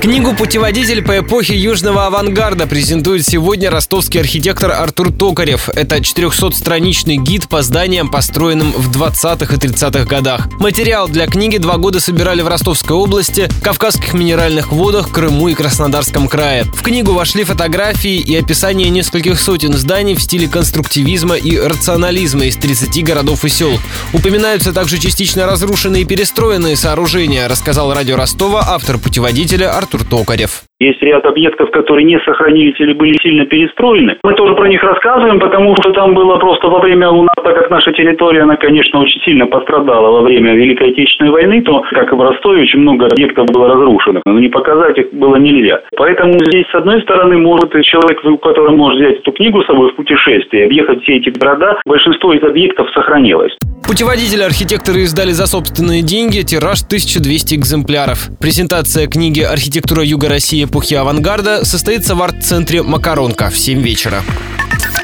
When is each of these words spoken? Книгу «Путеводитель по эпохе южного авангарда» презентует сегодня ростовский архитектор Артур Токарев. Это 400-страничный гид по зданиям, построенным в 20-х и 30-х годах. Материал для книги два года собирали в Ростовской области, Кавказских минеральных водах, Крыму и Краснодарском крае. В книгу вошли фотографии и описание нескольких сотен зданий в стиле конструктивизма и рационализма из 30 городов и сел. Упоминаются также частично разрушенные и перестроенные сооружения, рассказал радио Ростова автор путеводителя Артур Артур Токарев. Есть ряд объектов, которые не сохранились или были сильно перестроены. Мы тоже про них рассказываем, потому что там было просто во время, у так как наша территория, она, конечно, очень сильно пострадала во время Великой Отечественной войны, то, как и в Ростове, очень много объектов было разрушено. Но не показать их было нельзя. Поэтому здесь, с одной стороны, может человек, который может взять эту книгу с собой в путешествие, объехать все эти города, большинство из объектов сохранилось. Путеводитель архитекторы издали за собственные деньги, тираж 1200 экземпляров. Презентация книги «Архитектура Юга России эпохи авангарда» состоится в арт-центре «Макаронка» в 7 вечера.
Книгу 0.00 0.34
«Путеводитель 0.34 1.02
по 1.02 1.18
эпохе 1.18 1.56
южного 1.56 2.06
авангарда» 2.06 2.66
презентует 2.66 3.26
сегодня 3.26 3.70
ростовский 3.70 4.20
архитектор 4.20 4.70
Артур 4.70 5.10
Токарев. 5.10 5.68
Это 5.70 5.96
400-страничный 5.96 7.16
гид 7.16 7.48
по 7.48 7.62
зданиям, 7.62 8.08
построенным 8.08 8.72
в 8.72 8.90
20-х 8.90 9.52
и 9.52 9.58
30-х 9.58 10.04
годах. 10.04 10.48
Материал 10.60 11.08
для 11.08 11.26
книги 11.26 11.56
два 11.56 11.78
года 11.78 11.98
собирали 11.98 12.42
в 12.42 12.48
Ростовской 12.48 12.96
области, 12.96 13.48
Кавказских 13.62 14.12
минеральных 14.14 14.70
водах, 14.70 15.10
Крыму 15.10 15.48
и 15.48 15.54
Краснодарском 15.54 16.28
крае. 16.28 16.64
В 16.64 16.82
книгу 16.82 17.12
вошли 17.12 17.42
фотографии 17.42 18.18
и 18.18 18.36
описание 18.36 18.90
нескольких 18.90 19.40
сотен 19.40 19.72
зданий 19.72 20.14
в 20.14 20.22
стиле 20.22 20.46
конструктивизма 20.46 21.34
и 21.36 21.58
рационализма 21.58 22.44
из 22.44 22.56
30 22.56 23.02
городов 23.02 23.44
и 23.44 23.48
сел. 23.48 23.76
Упоминаются 24.12 24.72
также 24.72 24.98
частично 24.98 25.46
разрушенные 25.46 26.02
и 26.02 26.04
перестроенные 26.04 26.76
сооружения, 26.76 27.48
рассказал 27.48 27.92
радио 27.92 28.16
Ростова 28.16 28.62
автор 28.68 28.98
путеводителя 28.98 29.76
Артур 29.76 29.85
Артур 29.86 30.02
Токарев. 30.02 30.66
Есть 30.78 31.00
ряд 31.00 31.24
объектов, 31.24 31.70
которые 31.70 32.04
не 32.04 32.18
сохранились 32.20 32.78
или 32.80 32.92
были 32.92 33.16
сильно 33.22 33.46
перестроены. 33.46 34.16
Мы 34.22 34.34
тоже 34.34 34.54
про 34.54 34.68
них 34.68 34.82
рассказываем, 34.82 35.40
потому 35.40 35.74
что 35.76 35.92
там 35.92 36.12
было 36.12 36.36
просто 36.36 36.68
во 36.68 36.80
время, 36.80 37.08
у 37.10 37.26
так 37.36 37.54
как 37.54 37.70
наша 37.70 37.92
территория, 37.92 38.42
она, 38.42 38.56
конечно, 38.56 39.00
очень 39.00 39.20
сильно 39.22 39.46
пострадала 39.46 40.10
во 40.10 40.20
время 40.22 40.54
Великой 40.54 40.90
Отечественной 40.90 41.30
войны, 41.30 41.62
то, 41.62 41.82
как 41.90 42.12
и 42.12 42.16
в 42.16 42.20
Ростове, 42.20 42.62
очень 42.62 42.80
много 42.80 43.06
объектов 43.06 43.46
было 43.52 43.68
разрушено. 43.68 44.20
Но 44.26 44.38
не 44.38 44.48
показать 44.48 44.98
их 44.98 45.12
было 45.12 45.36
нельзя. 45.36 45.80
Поэтому 45.96 46.32
здесь, 46.32 46.66
с 46.70 46.74
одной 46.74 47.00
стороны, 47.02 47.38
может 47.38 47.70
человек, 47.82 48.20
который 48.42 48.74
может 48.74 49.00
взять 49.00 49.20
эту 49.20 49.32
книгу 49.32 49.62
с 49.62 49.66
собой 49.66 49.92
в 49.92 49.94
путешествие, 49.94 50.66
объехать 50.66 51.02
все 51.04 51.16
эти 51.16 51.30
города, 51.30 51.78
большинство 51.86 52.32
из 52.32 52.42
объектов 52.42 52.90
сохранилось. 52.90 53.56
Путеводитель 53.86 54.42
архитекторы 54.42 55.04
издали 55.04 55.30
за 55.30 55.46
собственные 55.46 56.02
деньги, 56.02 56.42
тираж 56.42 56.82
1200 56.82 57.54
экземпляров. 57.54 58.30
Презентация 58.40 59.06
книги 59.06 59.40
«Архитектура 59.40 60.04
Юга 60.04 60.28
России 60.28 60.64
эпохи 60.64 60.94
авангарда» 60.94 61.64
состоится 61.64 62.16
в 62.16 62.22
арт-центре 62.22 62.82
«Макаронка» 62.82 63.48
в 63.48 63.56
7 63.56 63.80
вечера. 63.80 64.24